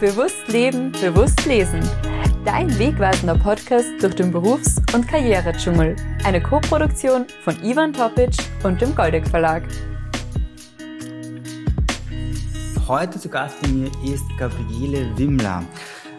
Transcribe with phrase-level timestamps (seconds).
[0.00, 1.80] Bewusst leben, bewusst lesen.
[2.44, 5.96] Dein wegweisender Podcast durch den Berufs- und Karrieredschungel.
[6.22, 9.62] Eine Co-Produktion von Ivan Topic und dem Goldeck Verlag.
[12.86, 15.64] Heute zu Gast bei mir ist Gabriele Wimmler.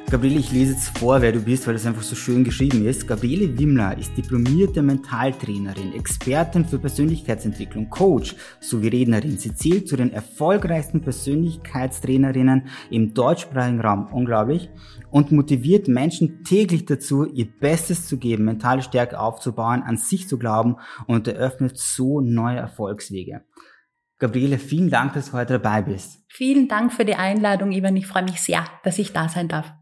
[0.10, 3.10] Gabriele, ich lese jetzt vor, wer du bist, weil das einfach so schön geschrieben ist.
[3.10, 9.38] Gabriele Wimmler ist diplomierte Mentaltrainerin, Expertin für Persönlichkeitsentwicklung, Coach sowie Rednerin.
[9.38, 14.70] Sie zählt zu den erfolgreichsten Persönlichkeitstrainerinnen im deutschsprachigen Raum, unglaublich,
[15.12, 20.40] und motiviert Menschen täglich dazu, ihr Bestes zu geben, mentale Stärke aufzubauen, an sich zu
[20.40, 20.78] glauben
[21.08, 23.42] und eröffnet so neue Erfolgswege.
[24.20, 26.24] Gabriele, vielen Dank, dass du heute dabei bist.
[26.30, 27.98] Vielen Dank für die Einladung, Ivan.
[27.98, 29.74] Ich freue mich sehr, dass ich da sein darf.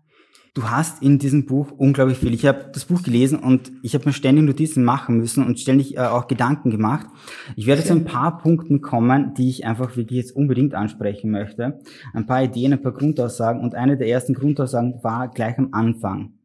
[0.55, 2.33] Du hast in diesem Buch unglaublich viel.
[2.33, 5.97] Ich habe das Buch gelesen und ich habe mir ständig Notizen machen müssen und ständig
[5.97, 7.07] äh, auch Gedanken gemacht.
[7.57, 7.87] Ich werde Schön.
[7.89, 11.81] zu ein paar Punkten kommen, die ich einfach wirklich jetzt unbedingt ansprechen möchte.
[12.13, 16.35] Ein paar Ideen, ein paar Grundaussagen und eine der ersten Grundaussagen war gleich am Anfang.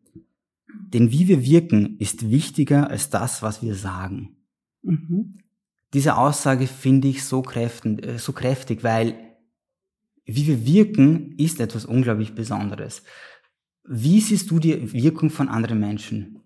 [0.92, 4.34] Denn wie wir wirken ist wichtiger als das, was wir sagen.
[4.82, 5.38] Mhm.
[5.94, 9.14] Diese Aussage finde ich so, kräftend, äh, so kräftig, weil
[10.24, 13.02] wie wir wirken ist etwas unglaublich Besonderes.
[13.84, 16.40] Wie siehst du die Wirkung von anderen Menschen?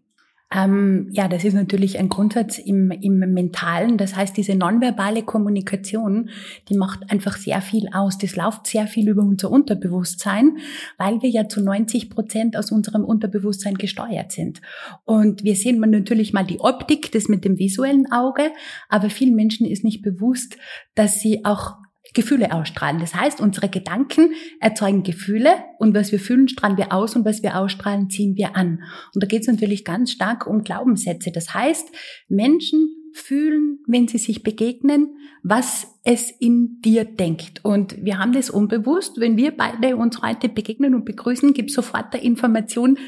[0.55, 3.99] Ähm, ja, das ist natürlich ein Grundsatz im, im Mentalen.
[3.99, 6.31] Das heißt, diese nonverbale Kommunikation,
[6.69, 8.19] die macht einfach sehr viel aus.
[8.19, 10.59] Das läuft sehr viel über unser Unterbewusstsein,
[10.97, 14.61] weil wir ja zu 90 Prozent aus unserem Unterbewusstsein gesteuert sind.
[15.05, 18.53] Und wir sehen natürlich mal die Optik, das mit dem visuellen Auge,
[18.89, 20.57] aber vielen Menschen ist nicht bewusst,
[20.95, 21.79] dass sie auch
[22.13, 23.01] Gefühle ausstrahlen.
[23.01, 27.43] Das heißt, unsere Gedanken erzeugen Gefühle und was wir fühlen, strahlen wir aus und was
[27.43, 28.83] wir ausstrahlen, ziehen wir an.
[29.15, 31.33] Und da geht es natürlich ganz stark um Glaubenssätze.
[31.33, 31.89] Das heißt,
[32.29, 37.65] Menschen fühlen, wenn sie sich begegnen, was es in dir denkt.
[37.65, 39.21] Und wir haben das unbewusst.
[39.21, 42.99] Wenn wir beide uns heute begegnen und begrüßen, gibt sofort der Information,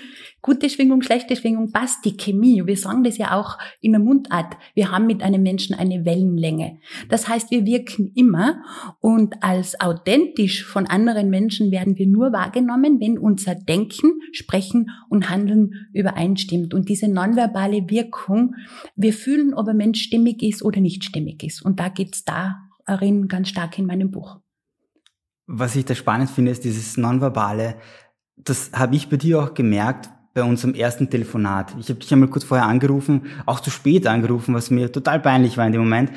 [0.42, 2.62] gute Schwingung, schlechte Schwingung, passt die Chemie.
[2.64, 4.56] Wir sagen das ja auch in der Mundart.
[4.74, 6.78] Wir haben mit einem Menschen eine Wellenlänge.
[7.08, 8.62] Das heißt, wir wirken immer
[9.00, 15.30] und als authentisch von anderen Menschen werden wir nur wahrgenommen, wenn unser Denken, Sprechen und
[15.30, 16.74] Handeln übereinstimmt.
[16.74, 18.54] Und diese nonverbale Wirkung,
[18.94, 21.62] wir fühlen, ob ein Mensch stimmig ist oder nicht stimmig ist.
[21.62, 24.38] Und da geht's darin ganz stark in meinem Buch.
[25.46, 27.76] Was ich da spannend finde, ist dieses Nonverbale.
[28.36, 31.74] Das habe ich bei dir auch gemerkt, bei unserem ersten Telefonat.
[31.80, 35.56] Ich habe dich einmal kurz vorher angerufen, auch zu spät angerufen, was mir total peinlich
[35.56, 36.12] war in dem Moment.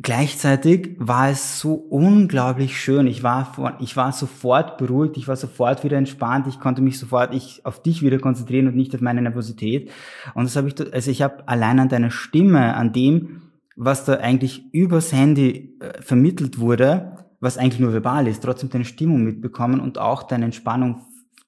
[0.00, 3.08] Gleichzeitig war es so unglaublich schön.
[3.08, 7.34] Ich war, ich war sofort beruhigt, ich war sofort wieder entspannt, ich konnte mich sofort
[7.34, 9.90] ich, auf dich wieder konzentrieren und nicht auf meine Nervosität.
[10.34, 13.42] Und das habe ich, also ich habe allein an deiner Stimme, an dem,
[13.74, 18.84] was da eigentlich übers Handy äh, vermittelt wurde, was eigentlich nur verbal ist, trotzdem deine
[18.84, 21.00] Stimmung mitbekommen und auch deine Entspannung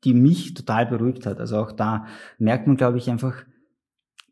[0.04, 1.40] die mich total beruhigt hat.
[1.40, 2.06] Also auch da
[2.38, 3.44] merkt man, glaube ich, einfach,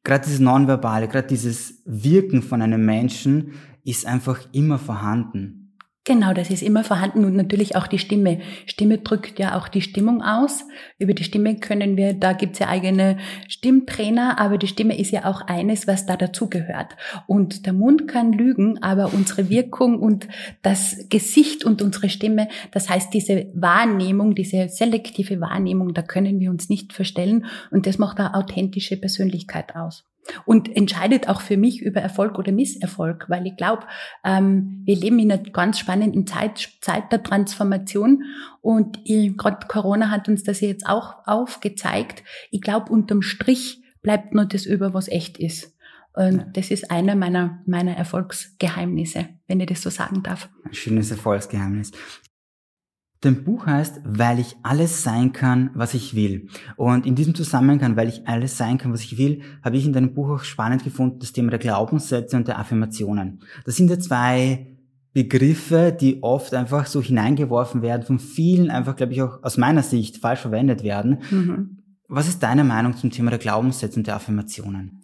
[0.05, 3.53] gerade dieses Nonverbale, gerade dieses Wirken von einem Menschen
[3.85, 5.58] ist einfach immer vorhanden.
[6.05, 8.41] Genau, das ist immer vorhanden und natürlich auch die Stimme.
[8.65, 10.65] Stimme drückt ja auch die Stimmung aus.
[10.99, 15.27] Über die Stimme können wir, da gibt's ja eigene Stimmtrainer, aber die Stimme ist ja
[15.27, 16.97] auch eines, was da dazugehört.
[17.27, 20.29] Und der Mund kann lügen, aber unsere Wirkung und
[20.63, 26.49] das Gesicht und unsere Stimme, das heißt diese Wahrnehmung, diese selektive Wahrnehmung, da können wir
[26.49, 30.07] uns nicht verstellen und das macht eine authentische Persönlichkeit aus
[30.45, 33.87] und entscheidet auch für mich über Erfolg oder Misserfolg, weil ich glaube,
[34.25, 38.25] ähm, wir leben in einer ganz spannenden Zeit, Zeit der Transformation
[38.61, 42.23] und gerade Corona hat uns das jetzt auch aufgezeigt.
[42.51, 45.75] Ich glaube, unterm Strich bleibt nur das über, was echt ist.
[46.15, 50.49] Und das ist einer meiner, meiner Erfolgsgeheimnisse, wenn ich das so sagen darf.
[50.65, 51.93] Ein schönes Erfolgsgeheimnis.
[53.21, 56.49] Dein Buch heißt, weil ich alles sein kann, was ich will.
[56.77, 59.93] Und in diesem Zusammenhang, weil ich alles sein kann, was ich will, habe ich in
[59.93, 63.41] deinem Buch auch spannend gefunden, das Thema der Glaubenssätze und der Affirmationen.
[63.65, 64.79] Das sind ja zwei
[65.13, 69.83] Begriffe, die oft einfach so hineingeworfen werden, von vielen einfach, glaube ich, auch aus meiner
[69.83, 71.19] Sicht falsch verwendet werden.
[71.31, 71.79] Mhm.
[72.07, 75.03] Was ist deine Meinung zum Thema der Glaubenssätze und der Affirmationen?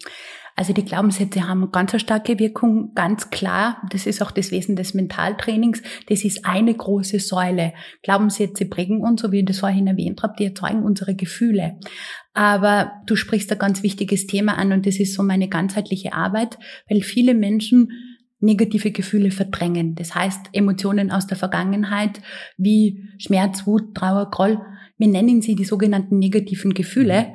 [0.56, 3.82] Also die Glaubenssätze haben ganz eine starke Wirkung, ganz klar.
[3.90, 5.82] Das ist auch das Wesen des Mentaltrainings.
[6.08, 7.72] Das ist eine große Säule.
[8.02, 11.78] Glaubenssätze prägen uns, so wie ich das vorhin erwähnt habe, die erzeugen unsere Gefühle.
[12.34, 16.58] Aber du sprichst ein ganz wichtiges Thema an und das ist so meine ganzheitliche Arbeit,
[16.88, 17.90] weil viele Menschen
[18.38, 19.94] negative Gefühle verdrängen.
[19.96, 22.20] Das heißt, Emotionen aus der Vergangenheit
[22.56, 24.60] wie Schmerz, Wut, Trauer, Groll,
[24.98, 27.34] wir nennen sie die sogenannten negativen Gefühle,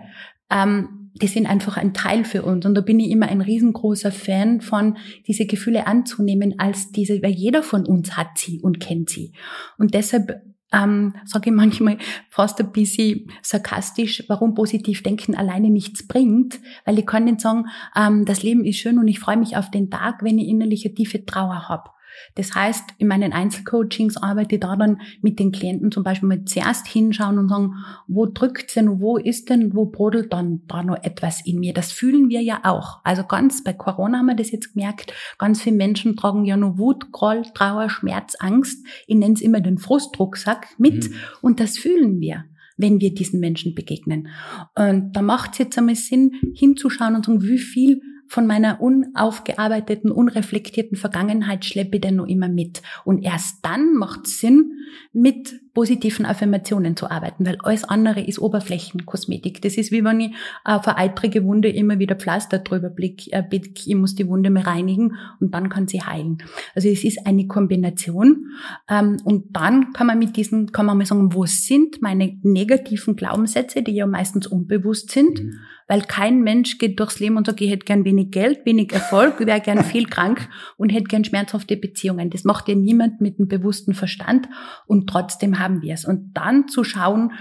[0.50, 2.66] ähm, die sind einfach ein Teil für uns.
[2.66, 7.32] Und da bin ich immer ein riesengroßer Fan von, diese Gefühle anzunehmen als diese, weil
[7.32, 9.34] jeder von uns hat sie und kennt sie.
[9.78, 11.98] Und deshalb ähm, sage ich manchmal
[12.30, 17.66] fast ein bisschen sarkastisch, warum positiv denken alleine nichts bringt, weil ich kann nicht sagen,
[17.96, 20.94] ähm, das Leben ist schön und ich freue mich auf den Tag, wenn ich innerliche
[20.94, 21.90] tiefe Trauer habe.
[22.36, 26.46] Das heißt, in meinen Einzelcoachings arbeite ich da dann mit den Klienten zum Beispiel mal
[26.46, 27.76] zuerst hinschauen und sagen,
[28.08, 31.74] wo drückt's denn, wo ist denn, wo brodelt dann da noch etwas in mir?
[31.74, 33.00] Das fühlen wir ja auch.
[33.04, 36.78] Also ganz, bei Corona haben wir das jetzt gemerkt, ganz viele Menschen tragen ja nur
[36.78, 38.86] Wut, Groll, Trauer, Schmerz, Angst.
[39.08, 41.16] Ich nenne es immer den Frustrucksack mit mhm.
[41.42, 42.46] und das fühlen wir
[42.80, 44.30] wenn wir diesen Menschen begegnen.
[44.74, 50.12] Und da macht es jetzt einmal Sinn, hinzuschauen und sagen, wie viel von meiner unaufgearbeiteten,
[50.12, 52.84] unreflektierten Vergangenheit schleppe ich denn noch immer mit.
[53.04, 54.79] Und erst dann macht Sinn,
[55.14, 59.62] mit positiven Affirmationen zu arbeiten, weil alles andere ist Oberflächenkosmetik.
[59.62, 63.42] Das ist wie wenn ich auf eine eitrige Wunde immer wieder Pflaster drüber blick, äh,
[63.42, 63.88] blick.
[63.88, 66.40] Ich muss die Wunde mal reinigen und dann kann sie heilen.
[66.76, 68.48] Also es ist eine Kombination.
[68.90, 73.16] Ähm, und dann kann man mit diesen, kann man mal sagen, wo sind meine negativen
[73.16, 75.44] Glaubenssätze, die ja meistens unbewusst sind.
[75.44, 75.60] Mhm
[75.90, 79.40] weil kein Mensch geht durchs Leben und sagt, ich hätte gern wenig Geld, wenig Erfolg,
[79.40, 80.48] wäre gern viel krank
[80.78, 82.30] und hätte gern schmerzhafte Beziehungen.
[82.30, 84.48] Das macht ja niemand mit einem bewussten Verstand
[84.88, 86.06] und trotzdem haben wir es.
[86.06, 87.32] Und dann zu schauen,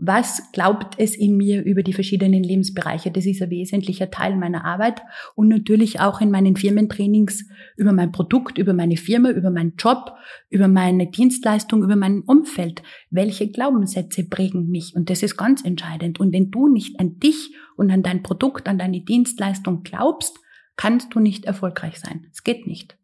[0.00, 3.10] was glaubt es in mir über die verschiedenen Lebensbereiche?
[3.10, 5.02] Das ist ein wesentlicher Teil meiner Arbeit
[5.34, 10.12] und natürlich auch in meinen Firmentrainings über mein Produkt, über meine Firma, über meinen Job,
[10.50, 12.84] über meine Dienstleistung, über mein Umfeld.
[13.10, 14.94] Welche Glaubenssätze prägen mich?
[14.94, 16.20] Und das ist ganz entscheidend.
[16.20, 20.38] Und wenn du nicht an dich und an dein Produkt, an deine Dienstleistung glaubst,
[20.76, 22.28] kannst du nicht erfolgreich sein.
[22.30, 22.97] Es geht nicht.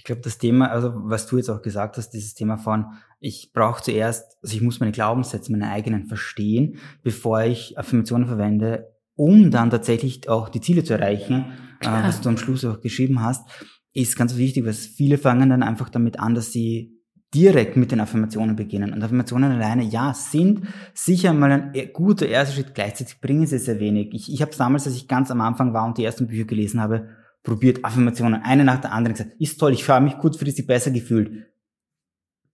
[0.00, 2.86] Ich glaube, das Thema, also was du jetzt auch gesagt hast, dieses Thema von,
[3.18, 8.94] ich brauche zuerst, also ich muss meine Glaubenssätze, meine eigenen verstehen, bevor ich Affirmationen verwende,
[9.14, 13.20] um dann tatsächlich auch die Ziele zu erreichen, äh, was du am Schluss auch geschrieben
[13.20, 13.46] hast,
[13.92, 16.98] ist ganz wichtig, weil viele fangen dann einfach damit an, dass sie
[17.34, 18.94] direkt mit den Affirmationen beginnen.
[18.94, 20.62] Und Affirmationen alleine, ja, sind
[20.94, 22.74] sicher mal ein e-, guter erster Schritt.
[22.74, 24.14] Gleichzeitig bringen sie sehr wenig.
[24.14, 26.80] Ich, ich habe damals, als ich ganz am Anfang war und die ersten Bücher gelesen
[26.80, 27.10] habe,
[27.42, 31.46] probiert Affirmationen eine nach der anderen gesagt, ist toll, ich habe mich kurzfristig besser gefühlt.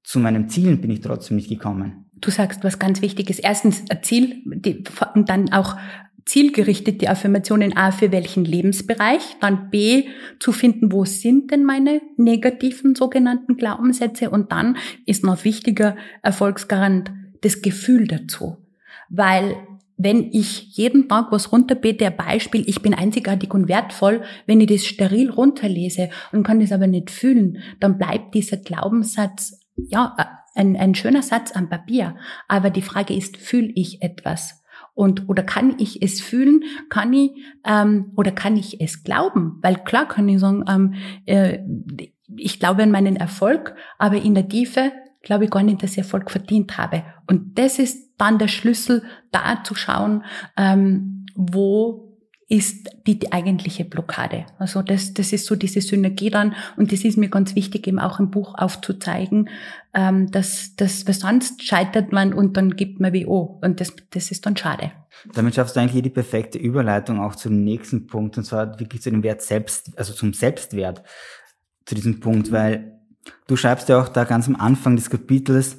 [0.03, 2.07] Zu meinen Zielen bin ich trotzdem nicht gekommen.
[2.15, 3.39] Du sagst was ganz Wichtiges.
[3.39, 4.85] Erstens ein Ziel die,
[5.15, 5.77] und dann auch
[6.25, 10.09] zielgerichtet die Affirmationen A für welchen Lebensbereich, dann B
[10.41, 17.13] zu finden, wo sind denn meine negativen sogenannten Glaubenssätze und dann ist noch wichtiger Erfolgsgarant
[17.43, 18.57] das Gefühl dazu.
[19.09, 19.57] Weil
[19.97, 24.69] wenn ich jeden Tag was runterbete, ein Beispiel, ich bin einzigartig und wertvoll, wenn ich
[24.69, 30.17] das steril runterlese und kann das aber nicht fühlen, dann bleibt dieser Glaubenssatz, ja,
[30.55, 32.17] ein, ein schöner Satz am Papier.
[32.49, 34.63] Aber die Frage ist, fühle ich etwas?
[34.95, 36.65] Und oder kann ich es fühlen?
[36.89, 37.33] Kann ich
[37.65, 39.59] ähm, oder kann ich es glauben?
[39.61, 40.95] Weil klar kann ich sagen, ähm,
[41.27, 41.59] äh,
[42.35, 44.93] ich glaube an meinen Erfolg, aber in der Tiefe
[45.27, 47.03] glaube ich gar nicht, dass ich Erfolg verdient habe.
[47.27, 49.03] Und das ist dann der Schlüssel,
[49.33, 50.25] da zu schauen,
[50.57, 52.17] ähm, wo
[52.49, 54.47] ist die, die eigentliche Blockade.
[54.61, 57.99] Also das, das ist so diese Synergie dann und das ist mir ganz wichtig, eben
[57.99, 59.49] auch im Buch aufzuzeigen,
[59.95, 64.31] ähm, dass, dass weil sonst scheitert man und dann gibt man WO und das, das
[64.31, 64.93] ist dann schade.
[65.35, 69.11] Damit schaffst du eigentlich die perfekte Überleitung auch zum nächsten Punkt und zwar wirklich zu
[69.11, 71.03] dem Wert selbst, also zum Selbstwert
[71.85, 72.96] zu diesem Punkt, weil
[73.47, 75.79] Du schreibst ja auch da ganz am Anfang des Kapitels,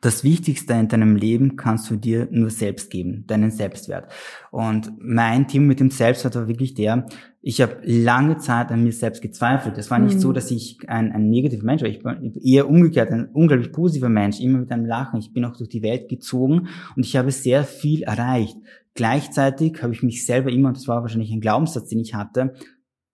[0.00, 4.10] das Wichtigste in deinem Leben kannst du dir nur selbst geben, deinen Selbstwert.
[4.50, 7.06] Und mein Team mit dem Selbstwert war wirklich der,
[7.40, 9.78] ich habe lange Zeit an mir selbst gezweifelt.
[9.78, 10.20] Es war nicht mhm.
[10.20, 11.88] so, dass ich ein, ein negativer Mensch war.
[11.88, 15.20] Ich bin eher umgekehrt, ein unglaublich positiver Mensch, immer mit einem Lachen.
[15.20, 18.56] Ich bin auch durch die Welt gezogen und ich habe sehr viel erreicht.
[18.94, 22.54] Gleichzeitig habe ich mich selber immer, und das war wahrscheinlich ein Glaubenssatz, den ich hatte,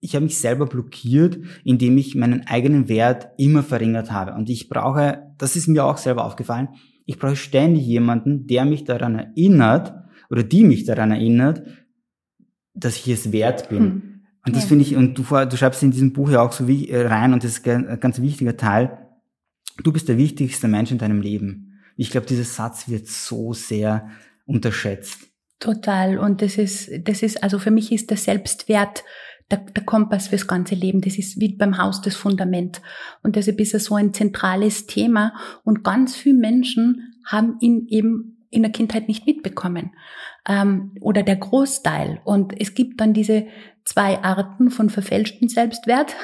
[0.03, 4.33] ich habe mich selber blockiert, indem ich meinen eigenen Wert immer verringert habe.
[4.33, 6.67] Und ich brauche, das ist mir auch selber aufgefallen,
[7.05, 9.93] ich brauche ständig jemanden, der mich daran erinnert
[10.29, 11.63] oder die mich daran erinnert,
[12.73, 13.79] dass ich es wert bin.
[13.79, 14.01] Hm.
[14.45, 14.69] Und das ja.
[14.69, 17.31] finde ich, und du, du schreibst in diesem Buch ja auch so wie, äh, rein,
[17.31, 18.97] und das ist ein ganz wichtiger Teil,
[19.83, 21.79] du bist der wichtigste Mensch in deinem Leben.
[21.95, 24.09] Ich glaube, dieser Satz wird so sehr
[24.45, 25.29] unterschätzt.
[25.59, 26.17] Total.
[26.17, 29.05] Und das ist, das ist, also für mich ist der Selbstwert
[29.53, 31.01] der, der Kompass fürs ganze Leben.
[31.01, 32.81] Das ist wie beim Haus das Fundament.
[33.21, 35.33] Und deshalb ist es so ein zentrales Thema.
[35.63, 39.91] Und ganz viele Menschen haben ihn eben in der Kindheit nicht mitbekommen.
[40.47, 42.19] Ähm, oder der Großteil.
[42.23, 43.47] Und es gibt dann diese
[43.85, 46.15] zwei Arten von verfälschten Selbstwert.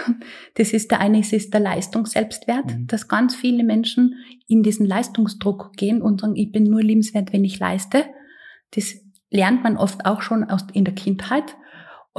[0.55, 2.87] Das ist der eine ist der Leistungsselbstwert, mhm.
[2.87, 4.15] dass ganz viele Menschen
[4.47, 8.05] in diesen Leistungsdruck gehen und sagen, ich bin nur liebenswert, wenn ich leiste.
[8.71, 8.95] Das
[9.29, 11.55] lernt man oft auch schon aus, in der Kindheit.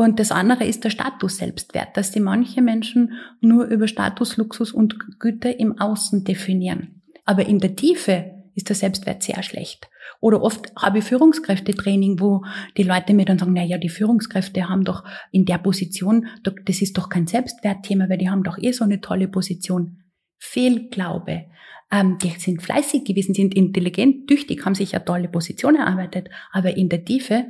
[0.01, 4.73] Und das andere ist der Status Selbstwert, dass die manche Menschen nur über Status, Luxus
[4.73, 7.03] und Güter im Außen definieren.
[7.27, 9.91] Aber in der Tiefe ist der Selbstwert sehr schlecht.
[10.23, 12.43] Oder oft habe ich Führungskräftetraining, wo
[12.79, 16.29] die Leute mir dann sagen, na ja, die Führungskräfte haben doch in der Position,
[16.65, 19.99] das ist doch kein Selbstwertthema, weil die haben doch eh so eine tolle Position.
[20.39, 21.45] Fehlglaube.
[21.93, 26.75] Ähm, die sind fleißig gewesen, sind intelligent, tüchtig, haben sich eine tolle Position erarbeitet, aber
[26.75, 27.49] in der Tiefe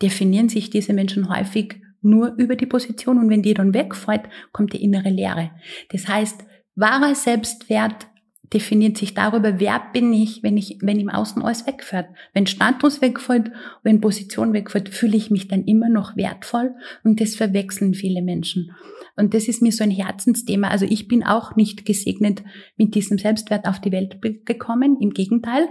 [0.00, 4.72] definieren sich diese Menschen häufig nur über die Position und wenn die dann wegfällt, kommt
[4.72, 5.50] die innere Leere.
[5.90, 8.06] Das heißt, wahrer Selbstwert
[8.52, 12.06] definiert sich darüber, wer bin ich, wenn ich, wenn im Außen alles wegfällt.
[12.32, 13.50] Wenn Status wegfällt,
[13.82, 16.74] wenn Position wegfällt, fühle ich mich dann immer noch wertvoll
[17.04, 18.70] und das verwechseln viele Menschen.
[19.16, 20.68] Und das ist mir so ein Herzensthema.
[20.68, 22.42] Also ich bin auch nicht gesegnet
[22.76, 24.96] mit diesem Selbstwert auf die Welt gekommen.
[25.00, 25.68] Im Gegenteil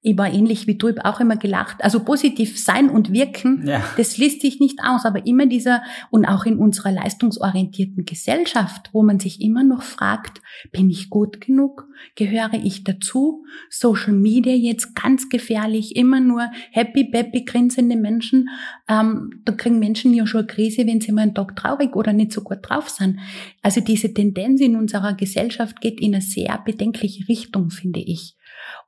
[0.00, 1.82] ich war ähnlich wie du, ich auch immer gelacht.
[1.82, 3.82] Also positiv sein und wirken, ja.
[3.96, 9.02] das schließt sich nicht aus, aber immer dieser, und auch in unserer leistungsorientierten Gesellschaft, wo
[9.02, 10.40] man sich immer noch fragt,
[10.70, 11.88] bin ich gut genug?
[12.14, 13.44] Gehöre ich dazu?
[13.70, 18.50] Social Media jetzt ganz gefährlich, immer nur happy, peppy, grinsende Menschen.
[18.88, 22.12] Ähm, da kriegen Menschen ja schon eine Krise, wenn sie mal einen Tag traurig oder
[22.12, 23.18] nicht so gut drauf sind.
[23.62, 28.37] Also diese Tendenz in unserer Gesellschaft geht in eine sehr bedenkliche Richtung, finde ich.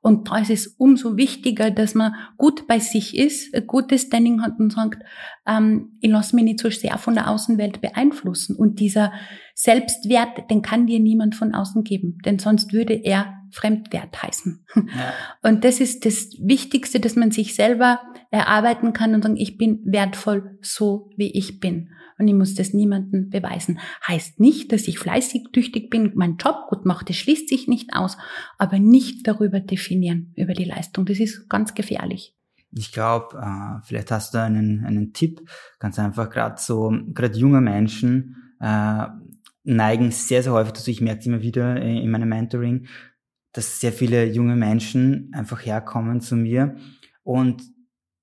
[0.01, 4.41] Und da ist es umso wichtiger, dass man gut bei sich ist, ein gutes Standing
[4.41, 5.03] hat und sagt,
[5.47, 8.55] ähm, ich lasse mich nicht so sehr von der Außenwelt beeinflussen.
[8.55, 9.13] Und dieser
[9.53, 14.65] Selbstwert, den kann dir niemand von außen geben, denn sonst würde er Fremdwert heißen.
[14.75, 14.83] Ja.
[15.49, 17.99] Und das ist das Wichtigste, dass man sich selber
[18.31, 21.89] erarbeiten kann und sagen, ich bin wertvoll so, wie ich bin
[22.21, 23.79] und ich muss das niemandem beweisen.
[24.07, 27.93] Heißt nicht, dass ich fleißig, tüchtig bin, meinen Job gut mache, das schließt sich nicht
[27.93, 28.15] aus,
[28.59, 31.05] aber nicht darüber definieren, über die Leistung.
[31.05, 32.37] Das ist ganz gefährlich.
[32.73, 35.41] Ich glaube, äh, vielleicht hast du einen, einen Tipp,
[35.79, 39.07] ganz einfach gerade so, gerade junge Menschen äh,
[39.63, 42.87] neigen sehr, sehr häufig dazu, ich merke es immer wieder in meinem Mentoring,
[43.51, 46.75] dass sehr viele junge Menschen einfach herkommen zu mir
[47.23, 47.63] und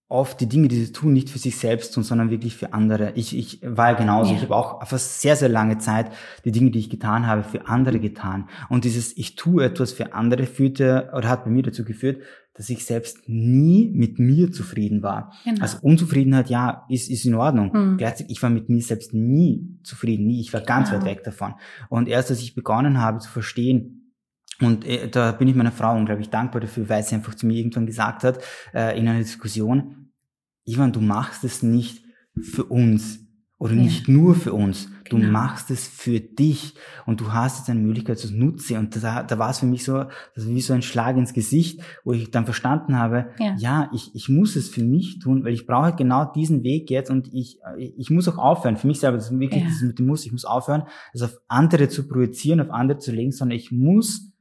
[0.08, 3.12] oft die Dinge, die sie tun, nicht für sich selbst tun, sondern wirklich für andere.
[3.14, 4.30] Ich, ich war ja genauso.
[4.30, 4.38] Ja.
[4.38, 6.10] Ich habe auch für sehr, sehr lange Zeit
[6.44, 8.48] die Dinge, die ich getan habe, für andere getan.
[8.70, 12.22] Und dieses Ich tue etwas für andere führte oder hat bei mir dazu geführt,
[12.54, 15.32] dass ich selbst nie mit mir zufrieden war.
[15.44, 15.60] Genau.
[15.60, 17.70] Also Unzufriedenheit, ja, ist, ist in Ordnung.
[17.72, 17.96] Mhm.
[17.98, 20.40] Gleichzeitig, ich war mit mir selbst nie zufrieden, nie.
[20.40, 21.02] Ich war ganz genau.
[21.02, 21.54] weit weg davon.
[21.88, 23.97] Und erst als ich begonnen habe zu verstehen,
[24.60, 27.58] und äh, da bin ich meiner Frau unglaublich dankbar dafür, weil sie einfach zu mir
[27.58, 28.42] irgendwann gesagt hat,
[28.74, 30.12] äh, in einer Diskussion,
[30.64, 32.02] Ivan, du machst es nicht
[32.40, 33.20] für uns
[33.58, 33.82] oder ja.
[33.82, 34.88] nicht nur für uns.
[35.08, 35.32] Du genau.
[35.32, 36.74] machst es für dich
[37.06, 38.76] und du hast jetzt eine Möglichkeit zu nutzen.
[38.76, 41.32] Und da, da war es für mich so, das war wie so ein Schlag ins
[41.32, 45.44] Gesicht, wo ich dann verstanden habe, ja, ja ich, ich muss es für mich tun,
[45.44, 48.76] weil ich brauche genau diesen Weg jetzt und ich, ich muss auch aufhören.
[48.76, 49.68] Für mich selber, das ist wirklich ja.
[49.68, 53.12] das mit dem Muss, ich muss aufhören, das auf andere zu projizieren, auf andere zu
[53.12, 54.32] legen, sondern ich muss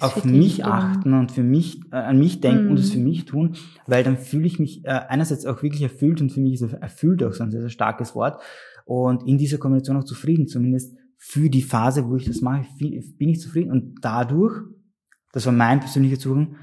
[0.00, 2.70] auf mich achten und für mich, äh, an mich denken mhm.
[2.70, 6.20] und es für mich tun, weil dann fühle ich mich äh, einerseits auch wirklich erfüllt
[6.20, 8.40] und für mich ist erfüllt auch so ein sehr, sehr starkes Wort
[8.84, 13.28] und in dieser Kombination auch zufrieden, zumindest für die Phase, wo ich das mache, bin
[13.28, 14.62] ich zufrieden und dadurch,
[15.32, 16.56] das war mein persönlicher Zugang,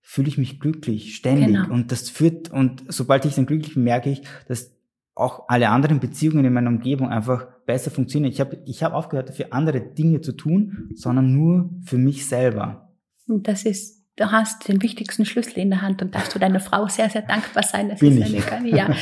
[0.00, 1.70] fühle ich mich glücklich, ständig genau.
[1.70, 4.77] und das führt, und sobald ich dann glücklich bin, merke ich, dass
[5.18, 8.32] auch alle anderen Beziehungen in meiner Umgebung einfach besser funktionieren.
[8.32, 12.92] Ich habe ich hab aufgehört, für andere Dinge zu tun, sondern nur für mich selber.
[13.26, 16.86] Das ist, du hast den wichtigsten Schlüssel in der Hand und darfst du deiner Frau
[16.86, 17.88] sehr, sehr dankbar sein.
[17.88, 18.52] Das Bin ist ich.
[18.52, 18.94] eine, ja.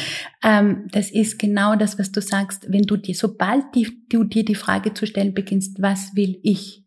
[0.43, 2.73] ähm, das ist genau das, was du sagst.
[2.73, 6.87] Wenn du dir, sobald die, du dir die Frage zu stellen beginnst, was will ich?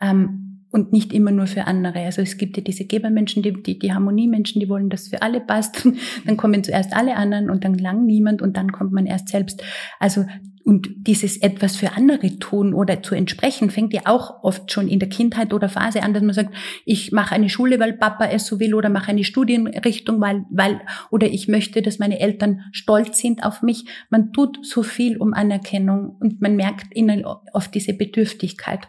[0.00, 2.00] Ähm, und nicht immer nur für andere.
[2.00, 5.40] Also es gibt ja diese Gebermenschen, die, die, die Harmoniemenschen, die wollen, dass für alle
[5.40, 5.86] passt.
[6.26, 9.62] Dann kommen zuerst alle anderen und dann lang niemand und dann kommt man erst selbst.
[10.00, 10.26] Also
[10.64, 14.98] und dieses etwas für andere tun oder zu entsprechen, fängt ja auch oft schon in
[14.98, 16.54] der Kindheit oder Phase an, dass man sagt,
[16.86, 20.80] ich mache eine Schule, weil Papa es so will, oder mache eine Studienrichtung, weil, weil,
[21.10, 23.84] oder ich möchte, dass meine Eltern stolz sind auf mich.
[24.08, 28.88] Man tut so viel um Anerkennung und man merkt ihnen oft diese Bedürftigkeit.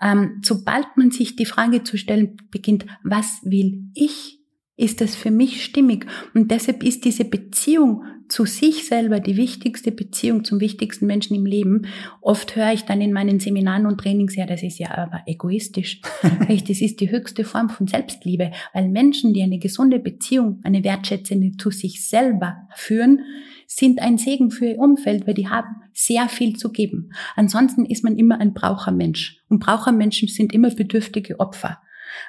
[0.00, 4.38] Ähm, sobald man sich die Frage zu stellen beginnt, was will ich?
[4.76, 6.06] Ist das für mich stimmig?
[6.34, 11.46] Und deshalb ist diese Beziehung zu sich selber die wichtigste Beziehung zum wichtigsten Menschen im
[11.46, 11.86] Leben.
[12.20, 16.00] Oft höre ich dann in meinen Seminaren und Trainings, ja, das ist ja aber egoistisch.
[16.48, 21.56] das ist die höchste Form von Selbstliebe, weil Menschen, die eine gesunde Beziehung, eine wertschätzende
[21.56, 23.20] zu sich selber führen,
[23.66, 27.12] sind ein Segen für ihr Umfeld, weil die haben sehr viel zu geben.
[27.34, 29.42] Ansonsten ist man immer ein Brauchermensch.
[29.48, 31.78] Und Brauchermenschen sind immer bedürftige Opfer.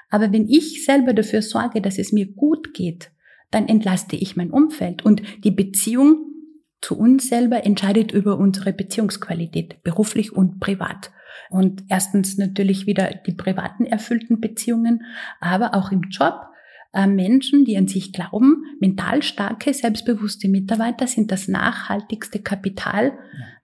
[0.10, 3.12] Aber wenn ich selber dafür sorge, dass es mir gut geht,
[3.52, 5.06] dann entlaste ich mein Umfeld.
[5.06, 6.26] Und die Beziehung
[6.82, 11.12] zu uns selber entscheidet über unsere Beziehungsqualität, beruflich und privat.
[11.50, 15.04] Und erstens natürlich wieder die privaten erfüllten Beziehungen,
[15.40, 16.48] aber auch im Job
[17.08, 23.14] Menschen, die an sich glauben, mental starke, selbstbewusste Mitarbeiter sind das nachhaltigste Kapital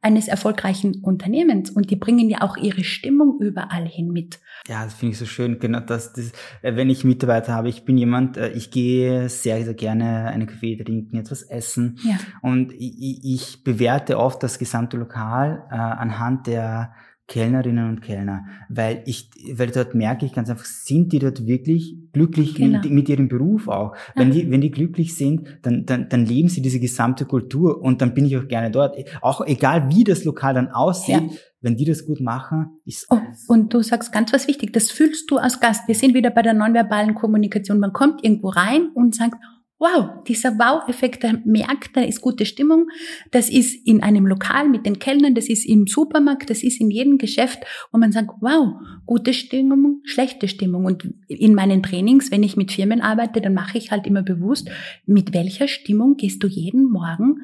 [0.04, 4.40] eines erfolgreichen Unternehmens und die bringen ja auch ihre Stimmung überall hin mit.
[4.68, 5.60] Ja, das finde ich so schön.
[5.60, 9.64] Genau das, das, äh, wenn ich Mitarbeiter habe, ich bin jemand, äh, ich gehe sehr,
[9.64, 12.18] sehr gerne einen Kaffee trinken, etwas essen ja.
[12.42, 16.94] und ich, ich bewerte oft das gesamte Lokal äh, anhand der
[17.28, 21.96] Kellnerinnen und Kellner, weil ich, weil dort merke ich ganz einfach, sind die dort wirklich
[22.12, 22.82] glücklich genau.
[22.82, 23.96] mit, mit, ihrem Beruf auch.
[24.14, 28.02] Wenn die, wenn die glücklich sind, dann, dann, dann leben sie diese gesamte Kultur und
[28.02, 28.98] dann bin ich auch gerne dort.
[29.22, 31.38] Auch egal wie das Lokal dann aussieht, ja.
[31.62, 35.32] wenn die das gut machen, ist oh, Und du sagst ganz was wichtig, das fühlst
[35.32, 35.88] du als Gast.
[35.88, 37.80] Wir sind wieder bei der nonverbalen Kommunikation.
[37.80, 39.36] Man kommt irgendwo rein und sagt,
[39.84, 42.88] wow, dieser Wow-Effekt, da merkt, da ist gute Stimmung.
[43.32, 46.90] Das ist in einem Lokal mit den Kellnern, das ist im Supermarkt, das ist in
[46.90, 47.60] jedem Geschäft,
[47.92, 48.76] wo man sagt, wow,
[49.06, 50.86] gute Stimmung, schlechte Stimmung.
[50.86, 54.70] Und in meinen Trainings, wenn ich mit Firmen arbeite, dann mache ich halt immer bewusst,
[55.06, 57.42] mit welcher Stimmung gehst du jeden Morgen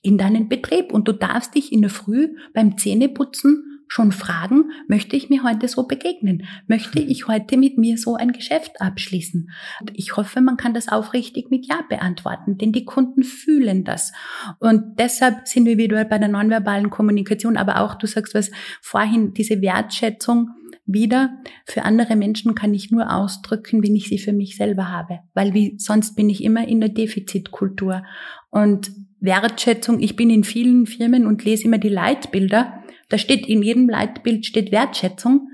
[0.00, 5.16] in deinen Betrieb und du darfst dich in der Früh beim Zähneputzen schon fragen, möchte
[5.16, 6.46] ich mir heute so begegnen?
[6.66, 7.08] Möchte hm.
[7.08, 9.50] ich heute mit mir so ein Geschäft abschließen?
[9.80, 14.12] Und ich hoffe, man kann das aufrichtig mit Ja beantworten, denn die Kunden fühlen das.
[14.58, 19.34] Und deshalb sind wir wieder bei der nonverbalen Kommunikation, aber auch, du sagst was vorhin,
[19.34, 20.50] diese Wertschätzung,
[20.84, 25.20] wieder, für andere Menschen kann ich nur ausdrücken, wenn ich sie für mich selber habe,
[25.32, 28.02] weil wie sonst bin ich immer in der Defizitkultur.
[28.50, 32.81] Und Wertschätzung, ich bin in vielen Firmen und lese immer die Leitbilder
[33.12, 35.48] da steht in jedem Leitbild steht Wertschätzung.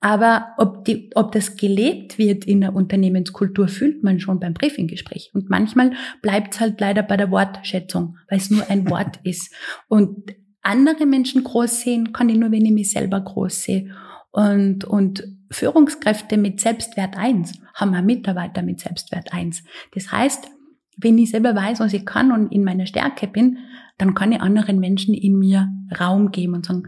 [0.00, 5.30] Aber ob, die, ob das gelebt wird in der Unternehmenskultur, fühlt man schon beim Briefinggespräch.
[5.34, 5.92] Und manchmal
[6.22, 9.54] bleibt es halt leider bei der Wortschätzung, weil es nur ein Wort ist.
[9.88, 13.94] Und andere Menschen groß sehen, kann ich nur, wenn ich mich selber groß sehe.
[14.30, 19.62] Und, und Führungskräfte mit Selbstwert eins haben auch Mitarbeiter mit Selbstwert eins.
[19.92, 20.48] Das heißt,
[20.96, 23.58] wenn ich selber weiß, was ich kann und in meiner Stärke bin,
[23.98, 26.84] dann kann ich anderen Menschen in mir Raum geben und sagen,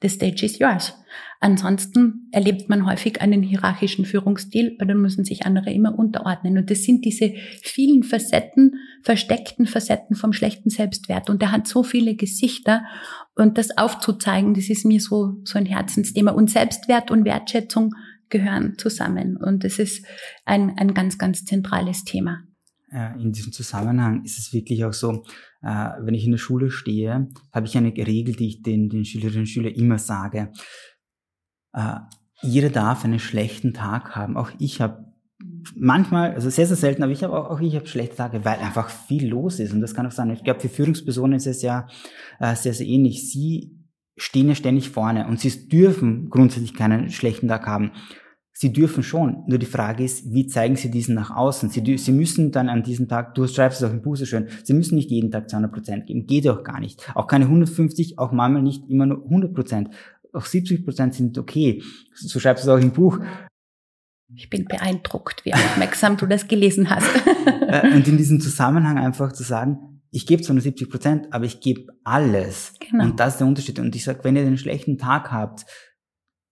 [0.00, 0.94] the stage is yours.
[1.40, 6.58] Ansonsten erlebt man häufig einen hierarchischen Führungsstil, weil dann müssen sich andere immer unterordnen.
[6.58, 11.30] Und das sind diese vielen Facetten, versteckten Facetten vom schlechten Selbstwert.
[11.30, 12.82] Und der hat so viele Gesichter.
[13.36, 16.32] Und das aufzuzeigen, das ist mir so, so ein Herzensthema.
[16.32, 17.94] Und Selbstwert und Wertschätzung
[18.30, 19.36] gehören zusammen.
[19.36, 20.04] Und das ist
[20.44, 22.42] ein, ein ganz, ganz zentrales Thema.
[23.18, 25.24] In diesem Zusammenhang ist es wirklich auch so,
[25.62, 29.04] äh, wenn ich in der Schule stehe, habe ich eine Regel, die ich den, den
[29.04, 30.52] Schülerinnen und Schülern immer sage.
[31.74, 31.96] Äh,
[32.40, 34.36] jeder darf einen schlechten Tag haben.
[34.36, 35.04] Auch ich habe
[35.74, 38.58] manchmal, also sehr, sehr selten, aber ich habe auch, auch ich habe schlechte Tage, weil
[38.58, 39.72] einfach viel los ist.
[39.72, 40.30] Und das kann auch sein.
[40.30, 41.88] Ich glaube, für Führungspersonen ist es ja
[42.38, 43.30] äh, sehr, sehr ähnlich.
[43.30, 43.76] Sie
[44.16, 47.92] stehen ja ständig vorne und sie dürfen grundsätzlich keinen schlechten Tag haben.
[48.60, 49.44] Sie dürfen schon.
[49.46, 51.70] Nur die Frage ist, wie zeigen Sie diesen nach außen?
[51.70, 54.48] Sie, Sie müssen dann an diesem Tag, du schreibst es auch im Buch so schön,
[54.64, 56.26] Sie müssen nicht jeden Tag 200 Prozent geben.
[56.26, 57.08] Geht auch gar nicht.
[57.14, 59.90] Auch keine 150, auch manchmal nicht immer nur 100 Prozent.
[60.32, 61.84] Auch 70 Prozent sind okay.
[62.16, 63.20] So schreibst du es auch im Buch.
[64.34, 67.08] Ich bin beeindruckt, wie aufmerksam du das gelesen hast.
[67.68, 71.44] Äh, und in diesem Zusammenhang einfach zu sagen, ich gebe zwar nur 70 Prozent, aber
[71.44, 72.72] ich gebe alles.
[72.80, 73.04] Genau.
[73.04, 73.78] Und das ist der Unterschied.
[73.78, 75.66] Und ich sage, wenn ihr einen schlechten Tag habt,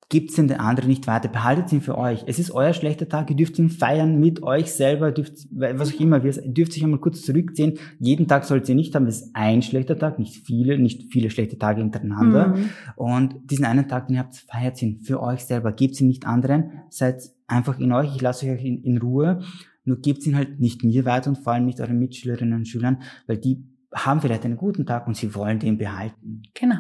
[0.09, 2.23] Gibt's den anderen nicht weiter, behaltet ihn für euch.
[2.29, 6.01] Es ist euer schlechter Tag, ihr dürft ihn feiern mit euch selber, dürft, was auch
[6.01, 7.81] immer, ihr dürft sich einmal kurz zurückziehen.
[7.99, 11.29] Jeden Tag sollt ihr nicht haben, es ist ein schlechter Tag, nicht viele, nicht viele
[11.29, 12.55] schlechte Tage hintereinander.
[12.55, 12.69] Mhm.
[12.95, 16.25] Und diesen einen Tag, den ihr habt, feiert ihn für euch selber, gebt ihn nicht
[16.25, 19.41] anderen, seid einfach in euch, ich lasse euch in, in Ruhe,
[19.85, 23.03] nur gebt ihn halt nicht mir weiter und vor allem nicht euren Mitschülerinnen und Schülern,
[23.27, 26.43] weil die haben vielleicht einen guten Tag und sie wollen den behalten.
[26.55, 26.77] Genau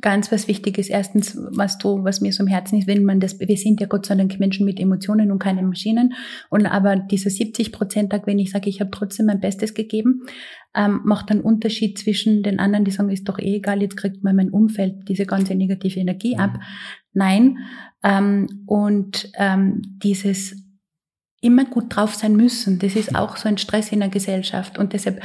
[0.00, 0.88] ganz was Wichtiges.
[0.88, 3.86] Erstens, was du, was mir so im Herzen ist, wenn man das, wir sind ja
[3.86, 6.14] Gott sei Dank Menschen mit Emotionen und keine Maschinen.
[6.48, 10.22] Und aber dieser 70 Prozent Tag, wenn ich sage, ich habe trotzdem mein Bestes gegeben,
[10.74, 14.24] ähm, macht einen Unterschied zwischen den anderen, die sagen, ist doch eh egal, jetzt kriegt
[14.24, 16.54] man mein Umfeld diese ganze negative Energie ab.
[16.54, 16.60] Mhm.
[17.12, 17.58] Nein.
[18.02, 20.56] Ähm, und ähm, dieses
[21.42, 22.78] immer gut drauf sein müssen.
[22.78, 24.78] Das ist auch so ein Stress in der Gesellschaft.
[24.78, 25.20] Und deshalb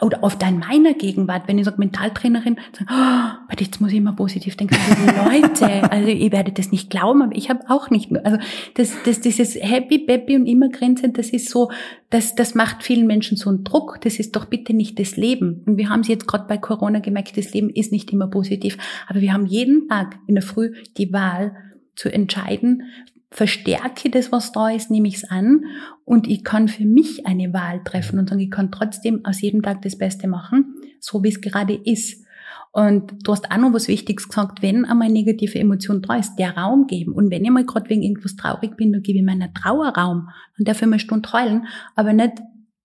[0.00, 3.98] oder oft in meiner Gegenwart, wenn ich sage Mentaltrainerin, sage, oh, warte, jetzt muss ich
[3.98, 4.76] immer positiv denken.
[5.06, 8.10] Leute, also ihr werdet das nicht glauben, aber ich habe auch nicht.
[8.24, 8.38] Also
[8.74, 11.70] das, das, dieses Happy, Peppy und immer grinsend, das ist so,
[12.08, 13.98] das, das macht vielen Menschen so einen Druck.
[14.02, 15.64] Das ist doch bitte nicht das Leben.
[15.66, 18.78] Und wir haben es jetzt gerade bei Corona gemerkt, das Leben ist nicht immer positiv.
[19.08, 21.56] Aber wir haben jeden Tag in der Früh die Wahl
[21.96, 22.84] zu entscheiden,
[23.30, 25.64] verstärke das, was da ist, nehme ich es an
[26.04, 29.62] und ich kann für mich eine Wahl treffen und sagen, ich kann trotzdem aus jedem
[29.62, 32.24] Tag das Beste machen, so wie es gerade ist.
[32.72, 36.56] Und du hast auch noch was Wichtiges gesagt, wenn einmal negative Emotion da ist, der
[36.56, 37.12] Raum geben.
[37.12, 40.28] Und wenn ich mal gerade wegen irgendwas traurig bin, dann gebe ich meiner Trauer Raum.
[40.56, 41.66] Dann darf ich mal eine Stunde heulen,
[41.96, 42.34] aber nicht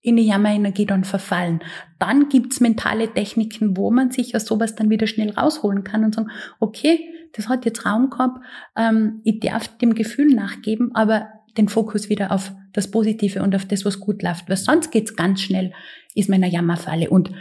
[0.06, 1.60] in die Jammerenergie dann verfallen.
[1.98, 6.14] Dann gibt's mentale Techniken, wo man sich aus sowas dann wieder schnell rausholen kann und
[6.14, 7.00] sagen, okay,
[7.32, 8.40] das hat jetzt Raum gehabt,
[8.76, 11.26] ähm, ich darf dem Gefühl nachgeben, aber
[11.58, 14.48] den Fokus wieder auf das Positive und auf das, was gut läuft.
[14.48, 15.72] Weil sonst geht's ganz schnell,
[16.14, 17.10] ist man in einer Jammerfalle.
[17.10, 17.32] Und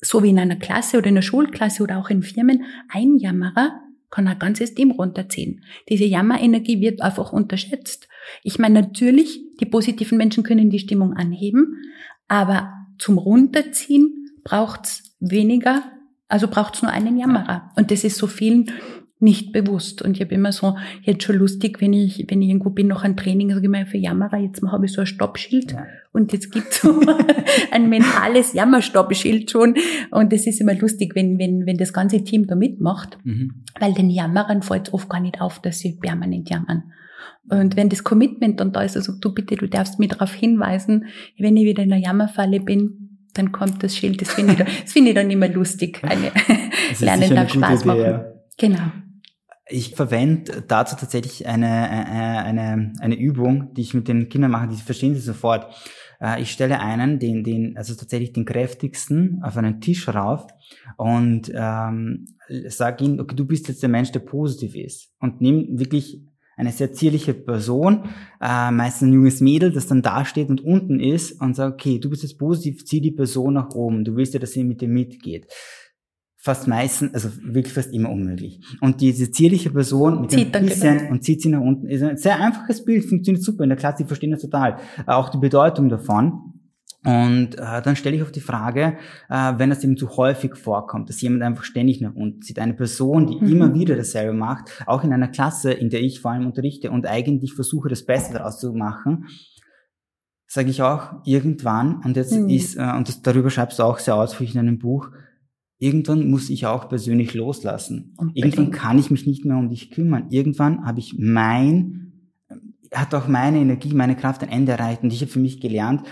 [0.00, 3.80] so wie in einer Klasse oder in einer Schulklasse oder auch in Firmen, ein Jammerer
[4.12, 5.64] kann ein ganzes Team runterziehen.
[5.88, 8.08] Diese Jammerenergie wird einfach unterschätzt.
[8.44, 11.82] Ich meine, natürlich, die positiven Menschen können die Stimmung anheben,
[12.32, 15.82] aber zum Runterziehen braucht's weniger,
[16.28, 17.70] also braucht's nur einen Jammerer.
[17.76, 18.70] Und das ist so vielen
[19.18, 20.00] nicht bewusst.
[20.00, 23.04] Und ich habe immer so, jetzt schon lustig, wenn ich, wenn ich irgendwo bin, noch
[23.04, 25.72] ein Training, sage ich mal, für Jammerer, jetzt habe ich so ein Stoppschild.
[25.72, 25.84] Ja.
[26.12, 27.02] Und jetzt gibt's so
[27.70, 29.74] ein mentales Jammerstoppschild schon.
[30.10, 33.18] Und das ist immer lustig, wenn, wenn, wenn das ganze Team da mitmacht.
[33.24, 33.62] Mhm.
[33.78, 36.84] Weil den Jammerern fällt oft gar nicht auf, dass sie permanent jammern.
[37.48, 41.06] Und wenn das Commitment dann da ist, also du bitte, du darfst mir darauf hinweisen,
[41.38, 43.02] wenn ich wieder in einer Jammerfalle bin,
[43.34, 44.20] dann kommt das Schild.
[44.20, 46.00] Das finde ich, das finde ich dann immer lustig.
[46.04, 46.30] Eine,
[47.00, 48.00] Lernen darf Spaß Idee, machen.
[48.00, 48.24] Ja.
[48.58, 48.92] Genau.
[49.68, 54.68] Ich verwende dazu tatsächlich eine, eine, eine, eine Übung, die ich mit den Kindern mache,
[54.68, 55.72] die verstehen sie sofort.
[56.20, 60.46] Äh, ich stelle einen, den, den, also tatsächlich den kräftigsten, auf einen Tisch rauf
[60.98, 62.26] und ähm,
[62.66, 65.10] sage ihm, okay, du bist jetzt der Mensch, der positiv ist.
[65.20, 66.20] Und nimm wirklich
[66.62, 68.04] eine sehr zierliche Person,
[68.40, 71.98] äh, meistens ein junges Mädel, das dann da steht und unten ist und sagt, okay,
[71.98, 74.80] du bist jetzt positiv, zieh die Person nach oben, du willst ja, dass sie mit
[74.80, 75.46] dir mitgeht
[76.42, 78.60] fast meistens, also wirklich fast immer unmöglich.
[78.80, 81.10] Und diese zierliche Person mit zieht ein bisschen genau.
[81.12, 84.02] und zieht sie nach unten, ist ein sehr einfaches Bild, funktioniert super in der Klasse,
[84.02, 84.78] die verstehen das total.
[85.06, 86.61] Auch die Bedeutung davon.
[87.04, 88.96] Und äh, dann stelle ich auf die Frage,
[89.28, 92.74] äh, wenn das eben zu häufig vorkommt, dass jemand einfach ständig nach unten zieht, eine
[92.74, 93.50] Person, die mhm.
[93.50, 97.06] immer wieder dasselbe macht, auch in einer Klasse, in der ich vor allem unterrichte und
[97.06, 99.26] eigentlich versuche, das Beste daraus zu machen,
[100.46, 102.48] sage ich auch irgendwann, und jetzt mhm.
[102.48, 105.10] ist, äh, und das, darüber schreibst du auch sehr ausführlich in einem Buch,
[105.82, 108.14] Irgendwann muss ich auch persönlich loslassen.
[108.16, 108.54] Unbedingt.
[108.54, 110.28] Irgendwann kann ich mich nicht mehr um dich kümmern.
[110.30, 112.30] Irgendwann habe ich mein,
[112.94, 115.02] hat auch meine Energie, meine Kraft ein Ende erreicht.
[115.02, 116.02] Und ich habe für mich gelernt,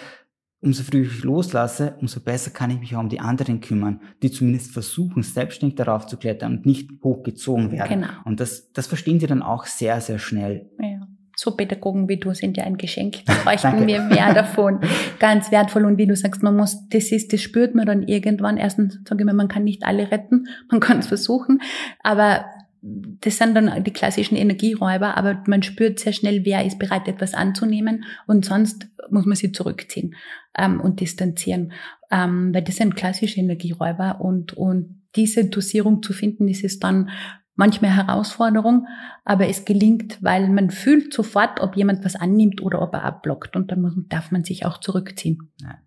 [0.62, 4.30] umso früher ich loslasse, umso besser kann ich mich auch um die anderen kümmern, die
[4.30, 8.00] zumindest versuchen, selbstständig darauf zu klettern und nicht hochgezogen werden.
[8.00, 8.12] Genau.
[8.24, 10.70] Und das, das verstehen sie dann auch sehr, sehr schnell.
[10.78, 11.06] Ja
[11.40, 13.24] so Pädagogen wie du sind ja ein Geschenk.
[13.24, 14.80] Da bräuchten wir mehr davon.
[15.18, 15.86] Ganz wertvoll.
[15.86, 18.58] Und wie du sagst, man muss, das ist, das spürt man dann irgendwann.
[18.58, 20.48] Erstens, sage ich mal, man kann nicht alle retten.
[20.70, 21.62] Man kann es versuchen.
[22.02, 22.44] Aber
[22.82, 27.34] das sind dann die klassischen Energieräuber, aber man spürt sehr schnell, wer ist bereit, etwas
[27.34, 30.14] anzunehmen und sonst muss man sie zurückziehen
[30.56, 31.72] ähm, und distanzieren,
[32.10, 37.10] ähm, weil das sind klassische Energieräuber und, und diese Dosierung zu finden, ist es dann
[37.54, 38.86] manchmal Herausforderung,
[39.24, 43.56] aber es gelingt, weil man fühlt sofort, ob jemand was annimmt oder ob er abblockt
[43.56, 45.50] und dann muss, darf man sich auch zurückziehen.
[45.60, 45.78] Ja.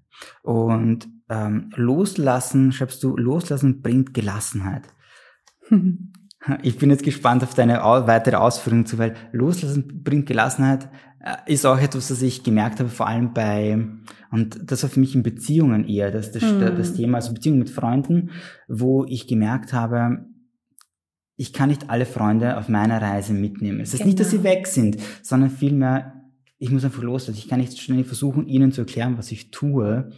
[0.43, 4.83] Und ähm, loslassen, schreibst du, loslassen bringt Gelassenheit.
[6.61, 11.65] ich bin jetzt gespannt auf deine weitere Ausführung zu, weil loslassen bringt Gelassenheit äh, ist
[11.65, 13.79] auch etwas, was ich gemerkt habe, vor allem bei,
[14.31, 16.59] und das war für mich in Beziehungen eher, das, das, hm.
[16.59, 18.31] das Thema, also Beziehungen mit Freunden,
[18.67, 20.25] wo ich gemerkt habe,
[21.35, 23.79] ich kann nicht alle Freunde auf meiner Reise mitnehmen.
[23.79, 24.07] Es ist genau.
[24.07, 24.49] nicht, dass sie genau.
[24.49, 26.13] weg sind, sondern vielmehr,
[26.59, 27.37] ich muss einfach loslassen.
[27.39, 30.11] Ich kann nicht ständig versuchen, ihnen zu erklären, was ich tue,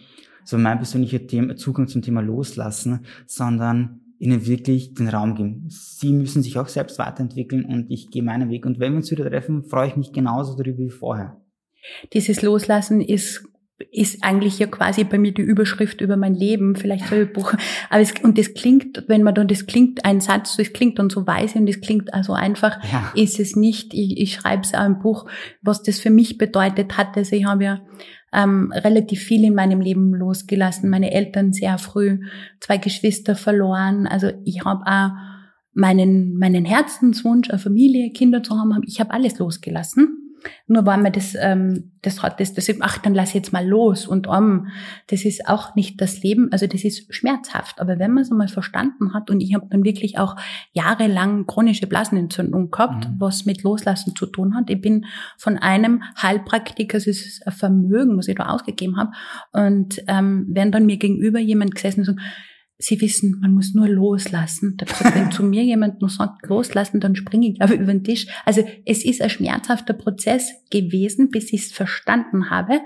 [0.43, 5.65] so mein persönlicher Thema, Zugang zum Thema loslassen, sondern ihnen wirklich den Raum geben.
[5.69, 8.65] Sie müssen sich auch selbst weiterentwickeln und ich gehe meinen Weg.
[8.65, 11.41] Und wenn wir uns wieder treffen, freue ich mich genauso darüber wie vorher.
[12.13, 13.47] Dieses Loslassen ist
[13.91, 17.53] ist eigentlich ja quasi bei mir die Überschrift über mein Leben, vielleicht so ein Buch.
[17.89, 21.09] Aber es, und das klingt, wenn man dann, das klingt ein Satz, das klingt dann
[21.09, 23.11] so weise und das klingt also einfach, ja.
[23.15, 23.93] ist es nicht.
[23.93, 25.29] Ich, ich schreibe es auch im Buch,
[25.61, 27.17] was das für mich bedeutet hat.
[27.17, 27.81] Also ich habe ja
[28.35, 30.89] ähm, relativ viel in meinem Leben losgelassen.
[30.89, 32.19] Meine Eltern sehr früh,
[32.59, 34.07] zwei Geschwister verloren.
[34.07, 35.11] Also ich habe auch
[35.73, 40.24] meinen, meinen Herzenswunsch, eine Familie, Kinder zu haben, ich habe alles losgelassen
[40.67, 44.07] nur weil man das, ähm, das hat, das, das, ach, dann lass jetzt mal los
[44.07, 44.67] und um.
[45.07, 47.79] Das ist auch nicht das Leben, also das ist schmerzhaft.
[47.79, 50.35] Aber wenn man es einmal verstanden hat, und ich habe dann wirklich auch
[50.73, 53.15] jahrelang chronische Blasenentzündung gehabt, mhm.
[53.19, 54.69] was mit Loslassen zu tun hat.
[54.69, 55.05] Ich bin
[55.37, 59.11] von einem Heilpraktiker, es ist ein Vermögen, was ich da ausgegeben habe,
[59.51, 62.19] und ähm, wenn dann mir gegenüber jemand gesessen ist und
[62.77, 64.75] Sie wissen, man muss nur loslassen.
[65.13, 68.27] Wenn zu mir jemand nur sagt, loslassen, dann springe ich aber über den Tisch.
[68.43, 72.81] Also es ist ein schmerzhafter Prozess gewesen, bis ich es verstanden habe.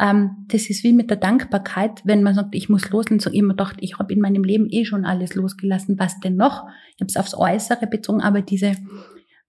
[0.00, 3.20] Ähm, das ist wie mit der Dankbarkeit, wenn man sagt, ich muss loslassen.
[3.20, 5.96] So immer gedacht, ich habe in meinem Leben eh schon alles losgelassen.
[5.98, 6.66] Was denn noch?
[6.96, 8.72] Ich habe es aufs Äußere bezogen, aber diese,